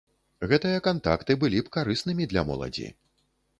[0.53, 2.91] Гэтыя кантакты былі б карыснымі для моладзі.